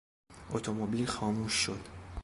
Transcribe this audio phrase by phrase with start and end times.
[0.53, 1.85] اتومبیل خاموش شد.